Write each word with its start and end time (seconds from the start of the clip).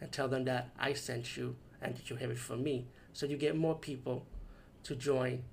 and 0.00 0.10
tell 0.12 0.28
them 0.28 0.44
that 0.44 0.70
I 0.78 0.92
sent 0.92 1.36
you 1.36 1.56
and 1.80 1.96
that 1.96 2.10
you 2.10 2.16
have 2.16 2.30
it 2.30 2.38
from 2.38 2.62
me. 2.62 2.86
So 3.12 3.26
you 3.26 3.36
get 3.36 3.56
more 3.56 3.74
people 3.74 4.26
to 4.84 4.94
join 4.94 5.44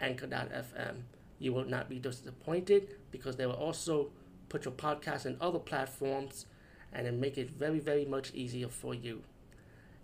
Anchor.fm. 0.00 1.02
You 1.38 1.52
will 1.52 1.64
not 1.64 1.88
be 1.88 1.98
disappointed 1.98 2.88
because 3.10 3.36
they 3.36 3.46
will 3.46 3.54
also 3.54 4.10
put 4.48 4.64
your 4.64 4.74
podcast 4.74 5.26
in 5.26 5.36
other 5.40 5.58
platforms 5.58 6.46
and 6.92 7.06
then 7.06 7.20
make 7.20 7.38
it 7.38 7.50
very, 7.50 7.78
very 7.78 8.04
much 8.04 8.32
easier 8.34 8.68
for 8.68 8.94
you. 8.94 9.22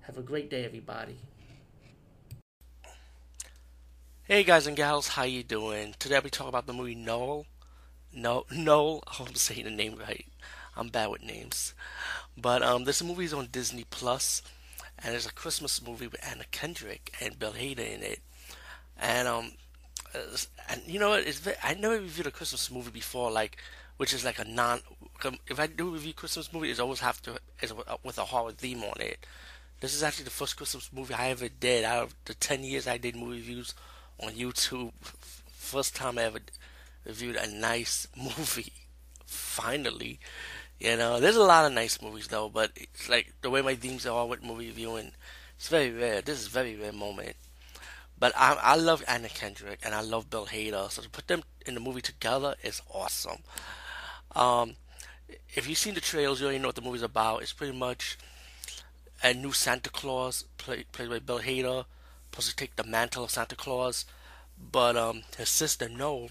Have 0.03 0.17
a 0.17 0.23
great 0.23 0.49
day, 0.49 0.65
everybody. 0.65 1.19
Hey 4.25 4.45
guys 4.45 4.67
and 4.67 4.77
gals, 4.77 5.09
how 5.09 5.23
you 5.23 5.43
doing? 5.43 5.95
Today 5.99 6.17
I'll 6.17 6.23
be 6.23 6.29
talking 6.29 6.51
about 6.51 6.67
the 6.67 6.75
movie 6.75 6.95
Noelle. 6.95 7.47
No, 8.13 8.45
Noelle. 8.51 9.03
I 9.09 9.15
hope 9.15 9.29
I'm 9.29 9.35
saying 9.35 9.65
the 9.65 9.71
name 9.71 9.97
right. 9.97 10.27
I'm 10.77 10.89
bad 10.89 11.11
with 11.11 11.23
names, 11.23 11.75
but 12.41 12.63
um, 12.63 12.85
this 12.85 13.03
movie 13.03 13.25
is 13.25 13.35
on 13.35 13.49
Disney 13.51 13.85
Plus, 13.91 14.43
and 14.99 15.15
it's 15.15 15.27
a 15.27 15.33
Christmas 15.33 15.85
movie 15.85 16.07
with 16.07 16.25
Anna 16.29 16.45
Kendrick 16.51 17.13
and 17.21 17.39
Bill 17.39 17.53
Hader 17.53 17.79
in 17.79 18.03
it, 18.03 18.21
and 19.01 19.29
um, 19.29 19.53
and 20.69 20.83
you 20.87 20.99
know 20.99 21.11
what? 21.11 21.27
It's 21.27 21.39
very, 21.39 21.57
I 21.63 21.75
never 21.75 21.95
reviewed 21.95 22.27
a 22.27 22.31
Christmas 22.31 22.71
movie 22.71 22.91
before, 22.91 23.31
like 23.31 23.59
which 23.97 24.13
is 24.15 24.25
like 24.25 24.39
a 24.39 24.45
non. 24.45 24.81
If 25.49 25.59
I 25.59 25.67
do 25.67 25.91
review 25.91 26.13
Christmas 26.13 26.53
movie, 26.53 26.71
it's 26.71 26.81
always 26.81 27.01
have 27.01 27.21
to 27.23 27.39
it's 27.61 27.73
with 28.05 28.19
a 28.19 28.25
horror 28.25 28.53
theme 28.53 28.83
on 28.83 29.01
it. 29.01 29.27
This 29.81 29.95
is 29.95 30.03
actually 30.03 30.25
the 30.25 30.31
first 30.31 30.57
Christmas 30.57 30.91
movie 30.93 31.15
I 31.15 31.31
ever 31.31 31.49
did 31.49 31.85
out 31.85 32.05
of 32.05 32.15
the 32.25 32.35
ten 32.35 32.65
years 32.65 32.87
I 32.87 32.99
did 32.99 33.17
movie 33.17 33.39
reviews 33.39 33.75
on 34.21 34.33
YouTube. 34.33 34.93
First 35.51 35.95
time 35.95 36.19
I 36.19 36.25
ever 36.25 36.41
reviewed 37.05 37.37
a 37.37 37.51
nice 37.51 38.09
movie. 38.17 38.73
Finally, 39.27 40.21
you 40.81 40.97
know, 40.97 41.21
there's 41.21 41.37
a 41.37 41.43
lot 41.43 41.65
of 41.65 41.73
nice 41.73 42.01
movies 42.01 42.29
though, 42.29 42.49
but 42.49 42.73
it's 42.77 43.09
like 43.09 43.33
the 43.43 43.51
way 43.51 43.63
my 43.63 43.75
themes 43.75 44.07
are 44.07 44.27
with 44.27 44.43
movie 44.43 44.71
viewing, 44.71 45.13
It's 45.57 45.69
very 45.69 45.91
rare. 45.91 46.21
This 46.21 46.41
is 46.41 46.47
a 46.47 46.51
very 46.51 46.77
rare 46.77 46.93
moment. 46.93 47.37
But 48.19 48.33
I, 48.37 48.59
I 48.61 48.77
love 48.77 49.05
Anna 49.07 49.29
Kendrick 49.29 49.81
and 49.85 49.95
I 49.95 50.01
love 50.01 50.31
Bill 50.31 50.47
Hader, 50.47 50.91
so 50.91 51.03
to 51.03 51.09
put 51.09 51.29
them 51.29 51.43
in 51.67 51.75
the 51.75 51.81
movie 51.81 52.01
together 52.01 52.57
is 52.63 52.83
awesome. 52.93 53.43
Um, 54.35 54.77
if 55.55 55.69
you've 55.69 55.79
seen 55.79 55.95
the 55.95 56.01
trailers, 56.01 56.41
you 56.41 56.47
already 56.47 56.59
know 56.59 56.69
what 56.69 56.75
the 56.75 56.83
movie's 56.83 57.03
about. 57.03 57.43
It's 57.43 57.53
pretty 57.53 57.77
much 57.77 58.19
a 59.23 59.35
new 59.35 59.53
Santa 59.53 59.91
Claus 59.91 60.45
play, 60.57 60.85
played 60.93 61.11
by 61.11 61.19
Bill 61.21 61.41
Hader 61.41 61.85
supposed 62.39 62.51
to 62.51 62.57
take 62.57 62.77
the 62.77 62.85
mantle 62.85 63.25
of 63.25 63.31
Santa 63.31 63.57
Claus, 63.57 64.05
but 64.71 64.97
um, 64.97 65.23
his 65.37 65.49
sister 65.49 65.89
Noelle 65.89 66.31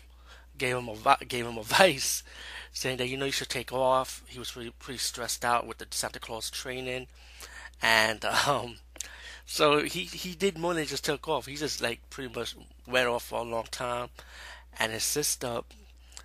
gave 0.58 0.78
him 0.78 0.88
a 0.88 1.18
gave 1.26 1.46
him 1.46 1.58
advice, 1.58 2.24
saying 2.78 2.98
that 2.98 3.08
you 3.08 3.18
know 3.18 3.26
you 3.26 3.32
should 3.32 3.50
take 3.50 3.74
off. 3.74 4.24
He 4.28 4.38
was 4.38 4.52
pretty 4.52 4.70
pretty 4.70 5.00
stressed 5.00 5.44
out 5.44 5.66
with 5.66 5.80
the 5.80 5.88
Santa 5.90 6.20
Claus 6.20 6.52
training, 6.52 7.08
and 7.82 8.24
um, 8.48 8.78
so 9.46 9.80
he 9.80 10.02
he 10.04 10.36
did 10.36 10.60
more 10.60 10.76
than 10.76 10.86
just 10.86 11.06
took 11.06 11.28
off. 11.28 11.48
He 11.48 11.56
just 11.56 11.82
like 11.82 12.08
pretty 12.12 12.34
much 12.34 12.56
went 12.88 13.08
off 13.08 13.24
for 13.24 13.40
a 13.40 13.44
long 13.44 13.66
time, 13.72 14.10
and 14.80 14.92
his 14.92 15.04
sister 15.04 15.62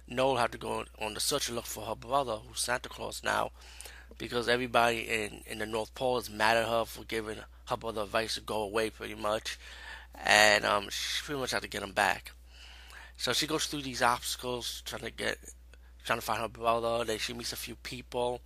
Noelle 0.06 0.36
had 0.36 0.52
to 0.52 0.58
go 0.58 0.84
on 1.00 1.14
the 1.14 1.20
search 1.20 1.48
and 1.48 1.56
look 1.56 1.64
for 1.64 1.86
her 1.86 1.94
brother, 1.94 2.36
who's 2.36 2.60
Santa 2.60 2.90
Claus 2.90 3.22
now, 3.24 3.50
because 4.18 4.46
everybody 4.46 5.08
in 5.08 5.42
in 5.46 5.58
the 5.58 5.66
North 5.66 5.94
Pole 5.94 6.18
is 6.18 6.28
mad 6.28 6.58
at 6.58 6.68
her 6.68 6.84
for 6.84 7.04
giving 7.04 7.38
her 7.68 7.76
brother 7.78 8.02
advice 8.02 8.34
to 8.34 8.42
go 8.42 8.60
away, 8.62 8.90
pretty 8.90 9.14
much, 9.14 9.58
and 10.22 10.66
um, 10.66 10.88
she 10.90 11.22
pretty 11.24 11.40
much 11.40 11.52
had 11.52 11.62
to 11.62 11.68
get 11.68 11.82
him 11.82 11.92
back. 11.92 12.32
So 13.16 13.32
she 13.32 13.46
goes 13.46 13.66
through 13.66 13.82
these 13.82 14.02
obstacles, 14.02 14.82
trying 14.84 15.02
to 15.02 15.10
get, 15.10 15.38
trying 16.04 16.18
to 16.18 16.24
find 16.24 16.40
her 16.40 16.48
brother. 16.48 17.04
Then 17.04 17.18
she 17.18 17.32
meets 17.32 17.52
a 17.52 17.56
few 17.56 17.76
people, 17.76 18.40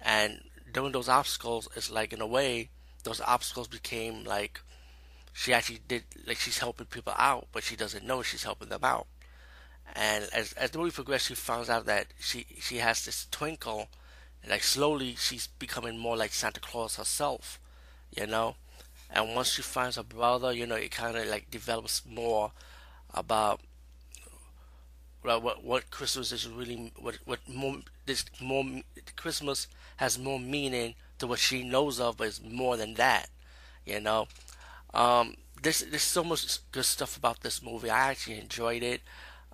and 0.00 0.42
during 0.72 0.92
those 0.92 1.08
obstacles, 1.08 1.68
it's 1.76 1.90
like 1.90 2.12
in 2.12 2.20
a 2.20 2.26
way, 2.26 2.70
those 3.04 3.20
obstacles 3.20 3.68
became 3.68 4.24
like 4.24 4.60
she 5.32 5.52
actually 5.52 5.80
did 5.86 6.04
like 6.26 6.38
she's 6.38 6.58
helping 6.58 6.86
people 6.86 7.14
out, 7.16 7.48
but 7.52 7.62
she 7.62 7.76
doesn't 7.76 8.06
know 8.06 8.22
she's 8.22 8.44
helping 8.44 8.68
them 8.68 8.84
out. 8.84 9.06
And 9.94 10.28
as 10.32 10.52
as 10.54 10.70
the 10.70 10.78
movie 10.78 10.90
progresses, 10.90 11.26
she 11.26 11.34
finds 11.34 11.70
out 11.70 11.86
that 11.86 12.08
she 12.18 12.46
she 12.60 12.76
has 12.78 13.04
this 13.04 13.26
twinkle 13.30 13.88
like 14.46 14.62
slowly 14.62 15.14
she's 15.16 15.46
becoming 15.46 15.98
more 15.98 16.16
like 16.16 16.32
Santa 16.32 16.60
Claus 16.60 16.96
herself, 16.96 17.60
you 18.14 18.26
know. 18.26 18.56
And 19.10 19.34
once 19.34 19.52
she 19.52 19.62
finds 19.62 19.96
her 19.96 20.02
brother, 20.02 20.52
you 20.52 20.66
know, 20.66 20.74
it 20.74 20.90
kind 20.90 21.16
of 21.16 21.26
like 21.26 21.50
develops 21.50 22.04
more 22.06 22.52
about 23.12 23.60
well, 25.28 25.40
what 25.40 25.64
what 25.64 25.90
Christmas 25.90 26.32
is 26.32 26.48
really 26.48 26.92
what 26.98 27.18
what 27.24 27.40
more 27.48 27.76
this 28.06 28.24
more 28.40 28.64
Christmas 29.16 29.66
has 29.96 30.18
more 30.18 30.40
meaning 30.40 30.94
to 31.18 31.26
what 31.26 31.38
she 31.38 31.62
knows 31.62 32.00
of, 32.00 32.16
but 32.16 32.28
it's 32.28 32.42
more 32.42 32.76
than 32.76 32.94
that, 32.94 33.28
you 33.84 34.00
know. 34.00 34.28
Um, 34.94 35.36
there's 35.62 35.80
there's 35.80 36.02
so 36.02 36.24
much 36.24 36.58
good 36.72 36.84
stuff 36.84 37.16
about 37.16 37.40
this 37.40 37.62
movie. 37.62 37.90
I 37.90 38.10
actually 38.10 38.40
enjoyed 38.40 38.82
it. 38.82 39.02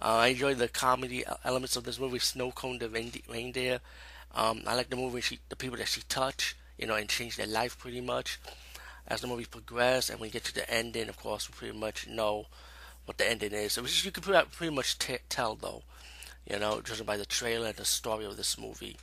Uh, 0.01 0.17
I 0.17 0.29
enjoyed 0.29 0.59
the 0.59 0.69
comedy 0.69 1.25
elements 1.45 1.77
of 1.77 1.85
this 1.85 1.99
movie. 1.99 2.19
Snow 2.19 2.51
Cone 2.51 2.79
the 2.79 2.89
reindeer 3.29 3.81
um, 4.35 4.63
I 4.67 4.75
like 4.75 4.91
the 4.91 4.97
movie 4.97 5.21
she, 5.21 5.39
the 5.49 5.57
people 5.57 5.79
that 5.79 5.89
she 5.89 6.03
touched, 6.03 6.57
you 6.77 6.87
know, 6.87 6.97
and 6.97 7.09
changed 7.09 7.39
their 7.39 7.47
life 7.47 7.79
pretty 7.79 8.01
much. 8.01 8.41
As 9.07 9.21
the 9.21 9.27
movie 9.27 9.45
progressed, 9.45 10.11
and 10.11 10.19
we 10.19 10.31
get 10.31 10.45
to 10.45 10.55
the 10.55 10.69
ending, 10.69 11.09
of 11.09 11.19
course, 11.19 11.49
we 11.49 11.55
pretty 11.55 11.79
much 11.79 12.09
know 12.09 12.47
what 13.05 13.19
the 13.19 13.29
ending 13.29 13.53
is. 13.53 13.77
You 14.05 14.11
can 14.11 14.23
pretty 14.23 14.75
much 14.75 14.99
t- 14.99 15.19
tell, 15.29 15.55
though, 15.55 15.83
you 16.51 16.59
know, 16.59 16.81
judging 16.81 17.07
by 17.07 17.17
the 17.17 17.27
trailer 17.27 17.69
and 17.69 17.77
the 17.77 17.85
story 17.85 18.25
of 18.25 18.37
this 18.37 18.59
movie. 18.59 18.97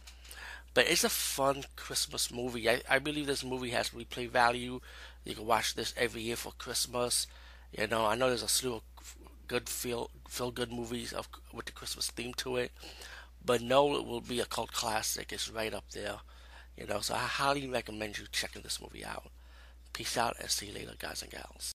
But 0.74 0.88
it's 0.90 1.04
a 1.04 1.10
fun 1.10 1.66
Christmas 1.76 2.32
movie. 2.32 2.70
I, 2.70 2.82
I 2.90 3.00
believe 3.00 3.28
this 3.28 3.44
movie 3.44 3.72
has 3.72 3.90
replay 3.90 4.30
value. 4.30 4.80
You 5.26 5.36
can 5.36 5.46
watch 5.46 5.76
this 5.76 5.94
every 5.98 6.22
year 6.22 6.38
for 6.38 6.54
Christmas. 6.54 7.28
You 7.78 7.88
know, 7.88 8.06
I 8.06 8.16
know 8.16 8.28
there's 8.28 8.44
a 8.44 8.48
slew 8.48 8.76
of 8.76 8.82
good 9.48 9.68
feel 9.68 10.10
feel 10.30 10.50
good 10.50 10.72
movies 10.72 11.12
of 11.12 11.28
with 11.52 11.66
the 11.66 11.74
Christmas 11.74 12.10
theme 12.10 12.34
to 12.36 12.56
it. 12.56 12.72
But 13.44 13.62
no, 13.62 13.96
it 13.98 14.06
will 14.06 14.22
be 14.22 14.40
a 14.40 14.46
cult 14.46 14.72
classic. 14.72 15.32
It's 15.34 15.50
right 15.50 15.74
up 15.74 15.90
there. 15.92 16.18
You 16.78 16.88
know, 16.88 17.02
so 17.02 17.16
I 17.16 17.20
highly 17.20 17.68
recommend 17.68 18.18
you 18.18 18.26
checking 18.32 18.62
this 18.62 18.80
movie 18.82 19.04
out. 19.04 19.30
Peace 19.94 20.16
out 20.18 20.38
and 20.40 20.50
see 20.50 20.68
you 20.68 20.74
later, 20.74 20.94
guys 20.98 21.22
and 21.22 21.32
gals. 21.32 21.68